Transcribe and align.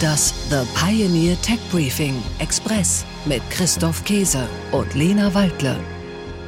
Das 0.00 0.32
The 0.48 0.60
Pioneer 0.78 1.40
Tech 1.40 1.58
Briefing 1.72 2.22
Express 2.38 3.04
mit 3.24 3.42
Christoph 3.50 4.04
Käse 4.04 4.46
und 4.70 4.94
Lena 4.94 5.34
Waldle. 5.34 5.76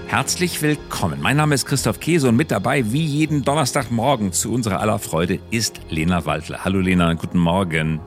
Herzlich 0.06 0.62
willkommen. 0.62 1.20
Mein 1.20 1.38
Name 1.38 1.56
ist 1.56 1.66
Christoph 1.66 1.98
Käse 1.98 2.28
und 2.28 2.36
mit 2.36 2.52
dabei, 2.52 2.92
wie 2.92 3.04
jeden 3.04 3.42
Donnerstagmorgen 3.42 4.32
zu 4.32 4.52
unserer 4.52 4.78
aller 4.78 5.00
Freude, 5.00 5.40
ist 5.50 5.80
Lena 5.88 6.26
Waldle. 6.26 6.64
Hallo 6.64 6.78
Lena, 6.78 7.14
guten 7.14 7.38
Morgen. 7.38 7.98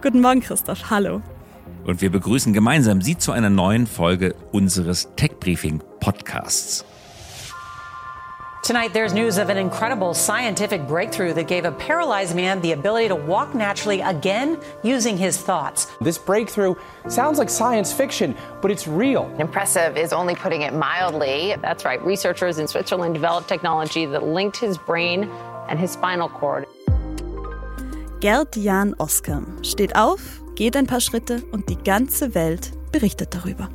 Guten 0.00 0.22
Morgen, 0.22 0.40
Christoph. 0.40 0.88
Hallo. 0.88 1.20
Und 1.84 2.00
wir 2.00 2.10
begrüßen 2.10 2.54
gemeinsam 2.54 3.02
Sie 3.02 3.18
zu 3.18 3.32
einer 3.32 3.50
neuen 3.50 3.86
Folge 3.86 4.34
unseres 4.52 5.10
Tech 5.16 5.32
Briefing 5.38 5.82
Podcasts. 6.00 6.86
Tonight, 8.68 8.92
there's 8.92 9.14
news 9.14 9.38
of 9.38 9.48
an 9.48 9.56
incredible 9.56 10.12
scientific 10.12 10.86
breakthrough 10.86 11.32
that 11.32 11.48
gave 11.48 11.64
a 11.64 11.72
paralyzed 11.72 12.36
man 12.36 12.60
the 12.60 12.72
ability 12.72 13.08
to 13.08 13.16
walk 13.16 13.54
naturally 13.54 14.02
again 14.02 14.60
using 14.82 15.16
his 15.16 15.38
thoughts. 15.38 15.86
This 16.02 16.18
breakthrough 16.18 16.74
sounds 17.08 17.38
like 17.38 17.48
science 17.48 17.94
fiction, 17.94 18.36
but 18.60 18.70
it's 18.70 18.86
real. 18.86 19.34
Impressive 19.38 19.96
is 19.96 20.12
only 20.12 20.34
putting 20.34 20.60
it 20.60 20.74
mildly. 20.74 21.56
That's 21.62 21.86
right. 21.86 21.98
Researchers 22.04 22.58
in 22.58 22.68
Switzerland 22.68 23.14
developed 23.14 23.48
technology 23.48 24.04
that 24.04 24.22
linked 24.22 24.58
his 24.58 24.76
brain 24.76 25.30
and 25.70 25.78
his 25.78 25.92
spinal 25.92 26.28
cord. 26.28 26.66
Gerd 28.20 28.54
Jan 28.54 28.94
Oskam 28.98 29.64
steht 29.64 29.96
auf, 29.96 30.42
geht 30.56 30.76
ein 30.76 30.86
paar 30.86 31.00
Schritte 31.00 31.42
und 31.52 31.70
die 31.70 31.78
ganze 31.82 32.34
Welt 32.34 32.72
berichtet 32.92 33.34
darüber. 33.34 33.70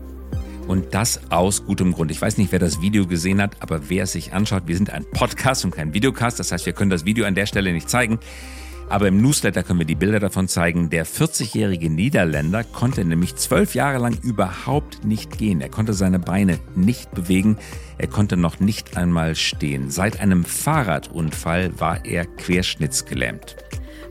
Und 0.68 0.94
das 0.94 1.20
aus 1.30 1.66
gutem 1.66 1.94
Grund. 1.94 2.12
Ich 2.12 2.22
weiß 2.22 2.38
nicht, 2.38 2.52
wer 2.52 2.60
das 2.60 2.82
Video 2.82 3.06
gesehen 3.06 3.42
hat, 3.42 3.58
aber 3.60 3.90
wer 3.90 4.04
es 4.04 4.14
sich 4.14 4.34
anschaut, 4.34 4.64
wir 4.66 4.78
sind 4.78 4.90
ein 4.90 5.06
Podcast 5.12 5.66
und 5.66 5.72
kein 5.72 5.94
Videocast. 5.94 6.40
Das 6.40 6.52
heißt, 6.52 6.66
wir 6.66 6.74
können 6.74 6.90
das 6.90 7.06
Video 7.06 7.26
an 7.26 7.36
der 7.36 7.46
Stelle 7.46 7.74
nicht 7.74 7.90
zeigen. 7.90 8.20
Aber 8.90 9.08
im 9.08 9.22
Newsletter 9.22 9.64
können 9.64 9.80
wir 9.80 9.86
die 9.86 9.96
Bilder 9.96 10.20
davon 10.20 10.48
zeigen. 10.48 10.90
Der 10.90 11.06
40-jährige 11.06 11.90
Niederländer 11.90 12.64
konnte 12.64 13.04
nämlich 13.04 13.36
zwölf 13.36 13.76
Jahre 13.76 13.98
lang 13.98 14.18
überhaupt 14.22 15.04
nicht 15.04 15.38
gehen. 15.38 15.62
Er 15.62 15.70
konnte 15.70 15.94
seine 15.94 16.20
Beine 16.20 16.60
nicht 16.76 17.12
bewegen. 17.12 17.58
Er 17.98 18.08
konnte 18.08 18.38
noch 18.38 18.60
nicht 18.60 18.98
einmal 18.98 19.36
stehen. 19.36 19.90
Seit 19.90 20.20
einem 20.20 20.44
Fahrradunfall 20.44 21.80
war 21.80 22.06
er 22.06 22.26
querschnittsgelähmt. 22.26 23.56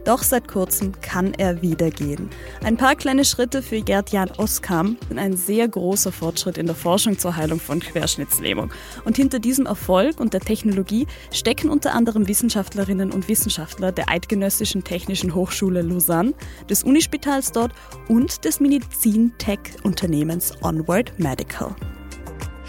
Doch 0.04 0.24
seit 0.24 0.48
kurzem 0.48 1.00
kann 1.00 1.32
er 1.34 1.62
wieder 1.62 1.90
gehen. 1.90 2.28
Ein 2.64 2.76
paar 2.76 2.96
kleine 2.96 3.24
Schritte 3.24 3.62
für 3.62 3.80
Gerd-Jan 3.80 4.32
Oskam 4.36 4.96
sind 5.08 5.18
ein 5.18 5.36
sehr 5.36 5.68
großer 5.68 6.10
Fortschritt 6.10 6.58
in 6.58 6.66
der 6.66 6.74
Forschung 6.74 7.18
zur 7.18 7.36
Heilung 7.36 7.60
von 7.60 7.78
Querschnittslähmung. 7.78 8.72
Und 9.04 9.16
hinter 9.16 9.38
diesem 9.38 9.66
Erfolg 9.66 10.18
und 10.18 10.34
der 10.34 10.40
Technologie 10.40 11.06
stecken 11.30 11.70
unter 11.70 11.94
anderem 11.94 12.26
Wissenschaftlerinnen 12.26 13.12
und 13.12 13.28
Wissenschaftler 13.28 13.92
der 13.92 14.08
Eidgenössischen 14.08 14.82
Technischen 14.82 15.36
Hochschule 15.36 15.82
Lausanne, 15.82 16.34
des 16.68 16.82
Unispitals 16.82 17.52
dort 17.52 17.72
und 18.08 18.44
des 18.44 18.58
Medizin-Tech-Unternehmens 18.58 20.54
Onward 20.62 21.16
Medical. 21.18 21.76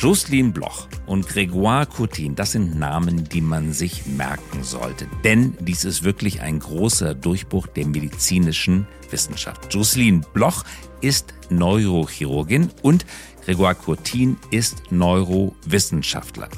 Jocelyn 0.03 0.51
Bloch 0.51 0.89
und 1.05 1.25
Grégoire 1.29 1.85
Coutin, 1.85 2.35
das 2.35 2.51
sind 2.51 2.77
Namen, 2.77 3.23
die 3.23 3.39
man 3.39 3.71
sich 3.71 4.05
merken 4.05 4.61
sollte. 4.61 5.07
Denn 5.23 5.53
dies 5.61 5.85
ist 5.85 6.03
wirklich 6.03 6.41
ein 6.41 6.59
großer 6.59 7.15
Durchbruch 7.15 7.67
der 7.67 7.85
medizinischen 7.85 8.85
Wissenschaft. 9.11 9.73
Jocelyn 9.73 10.25
Bloch 10.33 10.65
ist 10.99 11.33
Neurochirurgin 11.49 12.69
und 12.81 13.05
Grégoire 13.45 13.75
Coutin 13.75 14.35
ist 14.51 14.91
Neurowissenschaftler. 14.91 16.49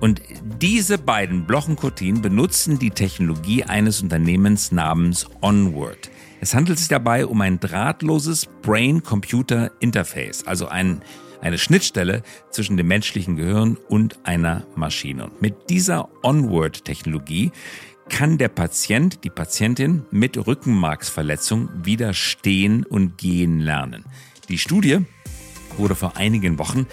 Und 0.00 0.22
diese 0.58 0.96
beiden 0.96 1.44
Blochen-Coutin 1.44 2.22
benutzen 2.22 2.78
die 2.78 2.92
Technologie 2.92 3.62
eines 3.62 4.00
Unternehmens 4.00 4.72
namens 4.72 5.26
Onward. 5.42 6.10
Es 6.40 6.54
handelt 6.54 6.78
sich 6.78 6.88
dabei 6.88 7.26
um 7.26 7.42
ein 7.42 7.60
drahtloses 7.60 8.46
Brain-Computer-Interface, 8.62 10.46
also 10.46 10.68
ein 10.68 11.02
eine 11.40 11.58
Schnittstelle 11.58 12.22
zwischen 12.50 12.76
dem 12.76 12.88
menschlichen 12.88 13.36
Gehirn 13.36 13.76
und 13.88 14.18
einer 14.24 14.66
Maschine. 14.74 15.24
Und 15.24 15.42
mit 15.42 15.70
dieser 15.70 16.08
Onward-Technologie 16.22 17.52
kann 18.08 18.38
der 18.38 18.48
Patient, 18.48 19.24
die 19.24 19.30
Patientin 19.30 20.04
mit 20.10 20.46
Rückenmarksverletzung 20.46 21.68
wieder 21.84 22.14
stehen 22.14 22.84
und 22.84 23.18
gehen 23.18 23.60
lernen. 23.60 24.04
Die 24.48 24.58
Studie 24.58 25.00
wurde 25.76 25.94
vor 25.94 26.16
einigen 26.16 26.58
Wochen 26.58 26.86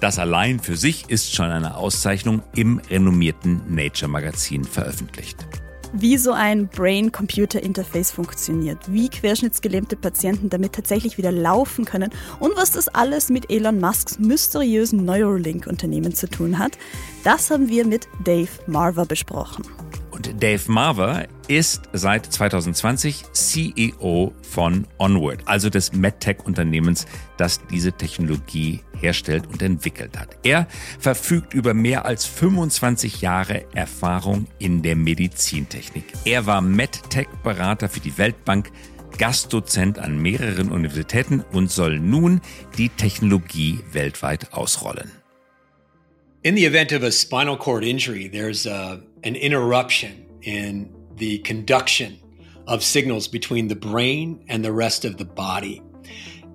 das 0.00 0.18
allein 0.18 0.60
für 0.60 0.76
sich 0.76 1.08
ist 1.08 1.34
schon 1.34 1.46
eine 1.46 1.76
Auszeichnung 1.76 2.42
im 2.54 2.78
renommierten 2.90 3.74
Nature 3.74 4.10
Magazin 4.10 4.64
veröffentlicht 4.64 5.46
wie 5.92 6.16
so 6.16 6.32
ein 6.32 6.68
Brain-Computer-Interface 6.68 8.10
funktioniert, 8.10 8.78
wie 8.88 9.08
querschnittsgelähmte 9.08 9.96
Patienten 9.96 10.50
damit 10.50 10.72
tatsächlich 10.72 11.18
wieder 11.18 11.32
laufen 11.32 11.84
können 11.84 12.10
und 12.40 12.56
was 12.56 12.72
das 12.72 12.88
alles 12.88 13.28
mit 13.28 13.50
Elon 13.50 13.80
Musks 13.80 14.18
mysteriösen 14.18 15.04
Neuralink-Unternehmen 15.04 16.14
zu 16.14 16.28
tun 16.28 16.58
hat, 16.58 16.78
das 17.22 17.50
haben 17.50 17.68
wir 17.68 17.86
mit 17.86 18.08
Dave 18.24 18.48
Marver 18.66 19.06
besprochen. 19.06 19.64
Und 20.10 20.42
Dave 20.42 20.70
Marver 20.70 21.26
ist 21.48 21.82
seit 21.92 22.26
2020 22.26 23.24
CEO 23.32 24.32
von 24.42 24.86
Onward, 24.98 25.40
also 25.46 25.70
des 25.70 25.92
MedTech-Unternehmens, 25.92 27.06
das 27.36 27.60
diese 27.70 27.92
Technologie 27.92 28.80
herstellt 28.98 29.46
und 29.46 29.62
entwickelt 29.62 30.18
hat. 30.18 30.38
Er 30.42 30.66
verfügt 30.98 31.54
über 31.54 31.74
mehr 31.74 32.04
als 32.04 32.26
25 32.26 33.20
Jahre 33.20 33.64
Erfahrung 33.74 34.46
in 34.58 34.82
der 34.82 34.96
Medizintechnik. 34.96 36.04
Er 36.24 36.46
war 36.46 36.60
MedTech-Berater 36.60 37.88
für 37.88 38.00
die 38.00 38.16
Weltbank, 38.16 38.70
Gastdozent 39.18 39.98
an 39.98 40.18
mehreren 40.20 40.72
Universitäten 40.72 41.44
und 41.52 41.70
soll 41.70 41.98
nun 42.00 42.40
die 42.78 42.88
Technologie 42.88 43.80
weltweit 43.92 44.52
ausrollen. 44.52 45.10
In 46.42 46.56
the 46.56 46.66
event 46.66 46.92
of 46.92 47.02
a 47.02 47.10
spinal 47.10 47.56
cord 47.56 47.84
injury, 47.84 48.28
there's 48.28 48.66
a, 48.66 49.00
an 49.24 49.34
interruption 49.34 50.10
in 50.42 50.93
the 51.16 51.38
conduction 51.38 52.18
of 52.66 52.82
signals 52.82 53.28
between 53.28 53.68
the 53.68 53.76
brain 53.76 54.44
and 54.48 54.64
the 54.64 54.72
rest 54.72 55.04
of 55.04 55.16
the 55.16 55.24
body. 55.24 55.82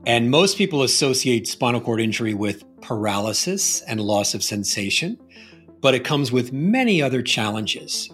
And 0.05 0.31
most 0.31 0.57
people 0.57 0.83
associate 0.83 1.47
spinal 1.47 1.81
cord 1.81 2.01
injury 2.01 2.33
with 2.33 2.63
paralysis 2.81 3.81
and 3.81 3.99
loss 3.99 4.33
of 4.33 4.43
sensation, 4.43 5.17
but 5.81 5.93
it 5.93 6.03
comes 6.03 6.31
with 6.31 6.51
many 6.51 7.01
other 7.01 7.21
challenges. 7.21 8.09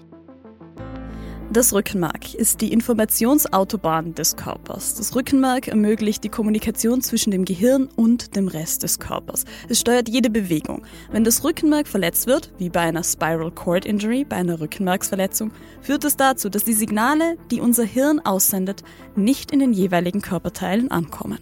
Das 1.55 1.71
Rückenmark 1.71 2.33
ist 2.33 2.59
die 2.59 2.73
Informationsautobahn 2.73 4.13
des 4.13 4.35
Körpers. 4.35 4.95
Das 4.95 5.15
Rückenmark 5.15 5.69
ermöglicht 5.69 6.21
die 6.25 6.29
Kommunikation 6.29 7.01
zwischen 7.01 7.31
dem 7.31 7.45
Gehirn 7.45 7.87
und 7.95 8.35
dem 8.35 8.49
Rest 8.49 8.83
des 8.83 8.99
Körpers. 8.99 9.45
Es 9.69 9.79
steuert 9.79 10.09
jede 10.09 10.29
Bewegung. 10.29 10.85
Wenn 11.13 11.23
das 11.23 11.45
Rückenmark 11.45 11.87
verletzt 11.87 12.27
wird, 12.27 12.51
wie 12.57 12.67
bei 12.67 12.81
einer 12.81 13.05
Spiral 13.05 13.51
Cord 13.51 13.85
Injury, 13.85 14.25
bei 14.25 14.35
einer 14.35 14.59
Rückenmarksverletzung, 14.59 15.51
führt 15.79 16.03
es 16.03 16.17
dazu, 16.17 16.49
dass 16.49 16.65
die 16.65 16.73
Signale, 16.73 17.37
die 17.49 17.61
unser 17.61 17.85
Hirn 17.85 18.19
aussendet, 18.19 18.83
nicht 19.15 19.51
in 19.51 19.59
den 19.59 19.71
jeweiligen 19.71 20.21
Körperteilen 20.21 20.91
ankommen. 20.91 21.39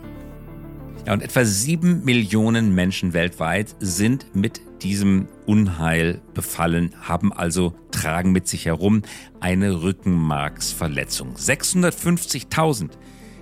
Ja, 1.05 1.11
und 1.11 1.21
etwa 1.21 1.43
sieben 1.43 2.05
Millionen 2.05 2.73
Menschen 2.73 3.11
weltweit 3.13 3.75
sind 3.79 4.33
mit 4.33 4.61
diesem 4.83 5.27
Unheil 5.45 6.21
befallen, 6.33 6.95
haben 7.01 7.33
also, 7.33 7.73
tragen 7.91 8.31
mit 8.31 8.47
sich 8.47 8.65
herum 8.65 9.01
eine 9.41 9.83
Rückenmarksverletzung. 9.83 11.35
650.000 11.35 12.91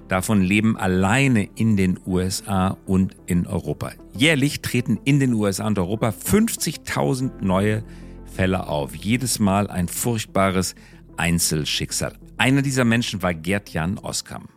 davon 0.07 0.41
leben 0.41 0.75
alleine 0.75 1.49
in 1.55 1.77
den 1.77 1.99
USA 2.05 2.77
und 2.87 3.15
in 3.27 3.45
Europa. 3.45 3.91
Jährlich 4.17 4.61
treten 4.61 4.99
in 5.05 5.19
den 5.19 5.33
USA 5.33 5.67
und 5.67 5.77
Europa 5.77 6.09
50.000 6.09 7.43
neue 7.43 7.83
Fälle 8.25 8.67
auf. 8.67 8.95
Jedes 8.95 9.37
Mal 9.37 9.69
ein 9.69 9.87
furchtbares 9.87 10.73
Einzelschicksal. 11.15 12.17
Einer 12.37 12.63
dieser 12.63 12.85
Menschen 12.85 13.21
war 13.21 13.35
Gerd-Jan 13.35 13.99
Oskam. 13.99 14.49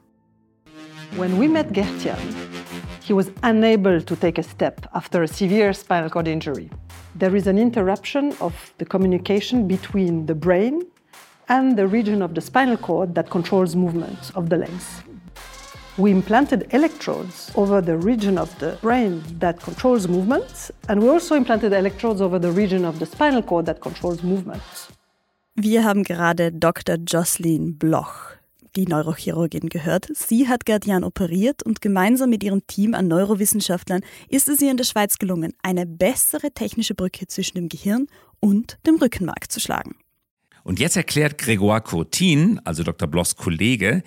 When 1.17 1.38
we 1.38 1.49
met 1.49 1.73
Gerd-Jan, 1.73 2.19
he 3.05 3.12
was 3.12 3.31
unable 3.43 4.01
to 4.01 4.17
take 4.17 4.39
a 4.39 4.43
step 4.43 4.87
after 4.95 5.23
a 5.23 5.29
severe 5.29 5.75
spinal 5.75 6.09
cord 6.09 6.27
injury. 6.27 6.71
There 7.15 7.37
is 7.37 7.47
an 7.47 7.59
interruption 7.59 8.33
of 8.41 8.73
the 8.79 8.87
communication 8.87 9.69
between 9.69 10.25
the 10.25 10.35
brain 10.35 10.83
and 11.51 11.77
the 11.77 11.87
region 11.87 12.23
of 12.23 12.35
the 12.35 12.41
spinal 12.41 12.79
cord 12.79 13.15
that 13.15 13.29
controls 13.29 13.77
movement 13.77 14.31
of 14.35 14.49
the 14.49 14.56
legs. 14.56 15.03
We 15.99 16.12
implanted 16.12 16.67
electrodes 16.73 17.53
over 17.55 17.83
the 17.83 17.99
region 17.99 18.39
of 18.39 18.59
the 18.59 18.79
brain 18.81 19.23
that 19.39 19.61
controls 19.61 20.09
movements, 20.09 20.73
and 20.89 21.03
we 21.03 21.09
also 21.11 21.37
implanted 21.37 21.73
electrodes 21.75 22.23
over 22.23 22.39
the 22.39 22.51
region 22.51 22.87
of 22.87 22.99
the 22.99 23.06
spinal 23.06 23.43
cord 23.43 23.67
that 23.67 23.81
controls 23.83 24.23
movements. 24.23 24.89
Wir 25.56 25.85
haben 25.85 26.03
gerade 26.03 26.51
Dr. 26.51 26.97
Jocelyn 27.05 27.79
Bloch 27.79 28.39
die 28.76 28.87
Neurochirurgin 28.87 29.69
gehört. 29.69 30.09
Sie 30.15 30.49
hat 30.49 30.67
Gardian 30.67 31.05
operiert 31.05 31.62
und 31.62 31.81
gemeinsam 31.81 32.31
mit 32.31 32.43
ihrem 32.43 32.67
Team 32.67 32.94
an 32.94 33.09
Neurowissenschaftlern 33.09 34.03
ist 34.29 34.49
es 34.49 34.61
ihr 34.61 34.71
in 34.71 34.76
der 34.76 34.85
Schweiz 34.85 35.19
gelungen, 35.19 35.53
eine 35.62 35.87
bessere 35.87 36.50
technische 36.53 36.94
Brücke 36.94 37.26
zwischen 37.26 37.56
dem 37.56 37.69
Gehirn 37.69 38.06
und 38.41 38.79
dem 38.87 38.97
Rückenmark 38.97 39.50
zu 39.50 39.61
schlagen. 39.61 39.97
Und 40.62 40.79
jetzt 40.79 40.97
erklärt 40.97 41.41
Grégoire 41.41 41.82
Courtin, 41.82 42.61
also 42.65 42.82
Dr. 42.82 43.06
Bloss 43.06 43.37
Kollege, 43.37 44.03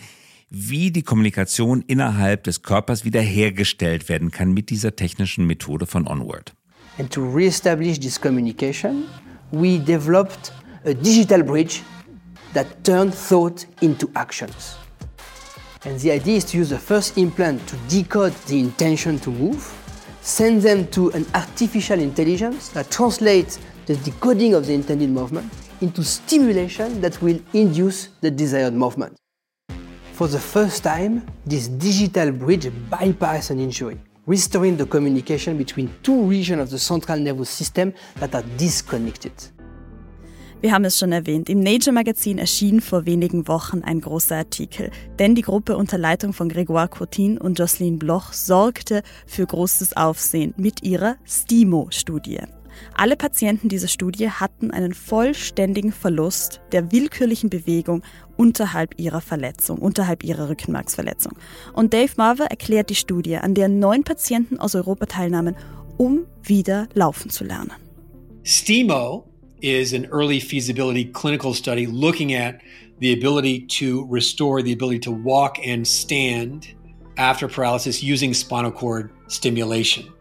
wie 0.50 0.92
die 0.92 1.04
Kommunikation 1.04 1.84
innerhalb 1.86 2.44
des 2.44 2.64
Körpers 2.64 3.06
wiederhergestellt 3.06 4.10
werden 4.10 4.32
kann 4.32 4.54
mit 4.54 4.70
dieser 4.70 4.96
technischen 4.96 5.46
Methode 5.46 5.86
von 5.86 6.08
Onward. 6.08 6.54
And 6.98 7.12
to 7.12 7.22
reestablish 7.22 8.00
this 8.00 8.20
communication, 8.20 9.04
we 9.52 9.78
developed 9.78 10.52
a 10.86 10.94
digital 10.94 11.44
bridge 11.44 11.82
that 12.54 12.84
turn 12.84 13.12
thought 13.12 13.66
into 13.82 14.12
actions. 14.16 14.78
And 15.86 16.00
the 16.00 16.12
idea 16.12 16.38
is 16.38 16.44
to 16.46 16.58
use 16.58 16.70
the 16.70 16.80
first 16.80 17.18
implant 17.18 17.66
to 17.68 17.76
decode 17.88 18.34
the 18.48 18.60
intention 18.60 19.20
to 19.20 19.30
move, 19.30 19.64
send 20.22 20.62
them 20.62 20.88
to 20.88 21.12
an 21.12 21.26
artificial 21.34 22.00
intelligence 22.00 22.70
that 22.70 22.92
translates 22.92 23.60
the 23.86 23.96
decoding 23.98 24.54
of 24.54 24.66
the 24.66 24.74
intended 24.74 25.10
movement 25.10 25.52
into 25.82 26.04
stimulation 26.04 27.00
that 27.02 27.22
will 27.22 27.40
induce 27.54 28.10
the 28.22 28.30
desired 28.30 28.74
movement. 28.74 29.16
For 30.14 30.28
the 30.28 30.40
first 30.40 30.84
time, 30.84 31.26
this 31.46 31.68
digital 31.68 32.32
bridge 32.32 32.66
bypasses 32.90 33.52
an 33.52 33.60
injury, 33.60 34.00
restoring 34.26 34.76
the 34.76 34.86
communication 34.88 35.58
between 35.58 35.94
two 36.02 36.24
regions 36.24 36.62
of 36.62 36.70
the 36.72 36.80
central 36.80 37.20
nervous 37.20 37.50
system 37.50 37.94
that 38.16 38.34
are 38.34 38.44
disconnected. 38.58 39.32
Wir 40.60 40.72
haben 40.72 40.86
es 40.86 40.98
schon 40.98 41.12
erwähnt, 41.12 41.50
im 41.50 41.60
Nature 41.60 41.94
Magazin 41.94 42.40
erschien 42.40 42.82
vor 42.82 43.06
wenigen 43.06 43.48
Wochen 43.48 43.84
ein 43.84 44.02
großer 44.02 44.38
Artikel, 44.38 44.90
denn 45.20 45.36
die 45.36 45.44
Gruppe 45.44 45.78
unter 45.78 46.00
Leitung 46.00 46.34
von 46.34 46.50
Grégoire 46.50 46.88
Cotin 46.88 47.38
und 47.38 47.60
Jocelyn 47.60 48.00
Bloch 48.00 48.34
sorgte 48.34 49.04
für 49.28 49.46
großes 49.46 49.96
Aufsehen 49.96 50.56
mit 50.58 50.82
ihrer 50.82 51.18
STIMO-Studie. 51.28 52.40
Alle 52.96 53.16
Patienten 53.16 53.70
dieser 53.70 53.88
Studie 53.88 54.32
hatten 54.32 54.72
einen 54.72 54.96
vollständigen 54.96 55.92
Verlust 55.92 56.60
der 56.72 56.92
willkürlichen 56.92 57.52
Bewegung 57.52 58.02
unterhalb 58.36 59.00
ihrer 59.00 59.22
Verletzung, 59.22 59.78
unterhalb 59.78 60.24
ihrer 60.24 60.50
Rückenmarksverletzung. 60.50 61.34
Und 61.74 61.94
Dave 61.94 62.14
Marver 62.18 62.46
erklärt 62.46 62.90
die 62.90 62.96
Studie, 62.96 63.38
an 63.38 63.54
der 63.54 63.70
neun 63.70 64.04
Patienten 64.04 64.58
aus 64.58 64.74
Europa 64.74 65.06
teilnahmen, 65.06 65.56
um 65.98 66.26
wieder 66.42 66.88
laufen 66.96 67.30
zu 67.30 67.44
lernen. 67.44 67.74
STIMO 68.44 69.37
is 69.62 69.94
an 69.94 70.06
early 70.08 70.40
feasibility 70.40 71.06
clinical 71.06 71.54
study 71.54 71.86
looking 71.86 72.34
at 72.34 72.62
the 73.00 73.14
ability 73.14 73.62
to 73.62 74.06
restore 74.08 74.62
the 74.62 74.74
ability 74.74 75.00
to 75.00 75.12
walk 75.12 75.58
and 75.64 75.88
stand 75.88 76.74
after 77.18 77.48
paralysis 77.48 78.04
using 78.04 78.34
spinal 78.34 78.72
cord 78.72 79.12
stimulation. 79.28 80.12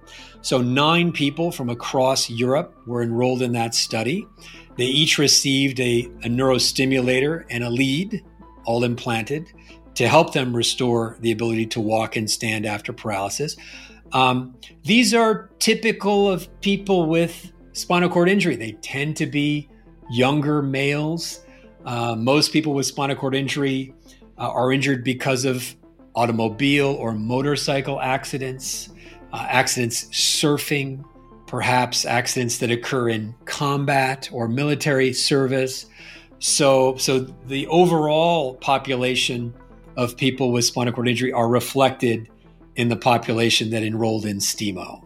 So, 0.42 0.60
nine 0.62 1.12
people 1.12 1.50
from 1.50 1.70
across 1.70 2.30
Europe 2.30 2.76
were 2.86 3.02
enrolled 3.02 3.42
in 3.42 3.52
that 3.52 3.74
study. 3.74 4.26
They 4.76 4.84
each 4.84 5.18
received 5.18 5.80
a, 5.80 6.04
a 6.22 6.28
neurostimulator 6.28 7.44
and 7.50 7.64
a 7.64 7.70
lead, 7.70 8.22
all 8.64 8.84
implanted, 8.84 9.52
to 9.94 10.06
help 10.06 10.34
them 10.34 10.54
restore 10.54 11.16
the 11.20 11.32
ability 11.32 11.66
to 11.66 11.80
walk 11.80 12.16
and 12.16 12.30
stand 12.30 12.66
after 12.66 12.92
paralysis. 12.92 13.56
Um, 14.12 14.54
these 14.84 15.14
are 15.14 15.50
typical 15.58 16.30
of 16.30 16.48
people 16.60 17.08
with 17.08 17.52
spinal 17.76 18.08
cord 18.08 18.28
injury. 18.28 18.56
They 18.56 18.73
tend 18.73 19.17
to 19.19 19.26
be 19.26 19.69
younger 20.11 20.62
males. 20.62 21.44
Uh, 21.84 22.17
most 22.17 22.52
people 22.52 22.73
with 22.73 22.87
spinal 22.87 23.17
cord 23.17 23.34
injury 23.34 23.94
uh, 24.38 24.49
are 24.49 24.73
injured 24.73 25.05
because 25.05 25.44
of 25.44 25.76
automobile 26.14 26.96
or 26.99 27.12
motorcycle 27.12 28.00
accidents, 28.00 28.88
uh, 29.32 29.46
accidents 29.49 30.06
surfing, 30.06 31.05
perhaps 31.46 32.06
accidents 32.06 32.58
that 32.58 32.70
occur 32.70 33.11
in 33.11 33.34
combat 33.44 34.28
or 34.32 34.49
military 34.49 35.12
service. 35.12 35.87
So, 36.38 36.96
so 36.96 37.20
the 37.20 37.67
overall 37.67 38.55
population 38.55 39.55
of 39.96 40.17
people 40.17 40.50
with 40.50 40.64
spinal 40.64 40.94
cord 40.94 41.08
injury 41.08 41.32
are 41.32 41.49
reflected 41.49 42.31
in 42.76 42.88
the 42.88 42.96
population 42.96 43.70
that 43.70 43.82
enrolled 43.82 44.25
in 44.25 44.38
STIMO. 44.38 45.05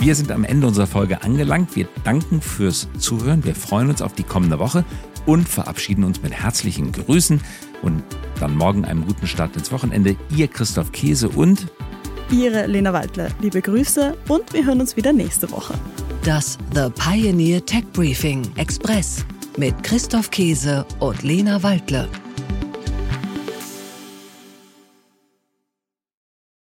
Wir 0.00 0.14
sind 0.14 0.30
am 0.30 0.44
Ende 0.44 0.68
unserer 0.68 0.86
Folge 0.86 1.22
angelangt. 1.22 1.74
Wir 1.74 1.88
danken 2.04 2.40
fürs 2.40 2.88
Zuhören. 2.98 3.44
Wir 3.44 3.56
freuen 3.56 3.90
uns 3.90 4.00
auf 4.00 4.12
die 4.12 4.22
kommende 4.22 4.60
Woche 4.60 4.84
und 5.26 5.48
verabschieden 5.48 6.04
uns 6.04 6.22
mit 6.22 6.32
herzlichen 6.32 6.92
Grüßen 6.92 7.40
und 7.82 8.04
dann 8.38 8.56
morgen 8.56 8.84
einen 8.84 9.04
guten 9.04 9.26
Start 9.26 9.56
ins 9.56 9.72
Wochenende. 9.72 10.16
Ihr 10.34 10.46
Christoph 10.46 10.92
Käse 10.92 11.28
und 11.28 11.66
Ihre 12.30 12.66
Lena 12.66 12.92
Waldler. 12.92 13.28
Liebe 13.40 13.60
Grüße 13.60 14.16
und 14.28 14.52
wir 14.52 14.64
hören 14.64 14.80
uns 14.80 14.96
wieder 14.96 15.12
nächste 15.12 15.50
Woche. 15.50 15.74
Das 16.22 16.58
The 16.74 16.90
Pioneer 16.94 17.64
Tech 17.66 17.84
Briefing 17.92 18.42
Express 18.56 19.24
mit 19.56 19.82
Christoph 19.82 20.30
Käse 20.30 20.86
und 21.00 21.24
Lena 21.24 21.60
Waldle. 21.64 22.08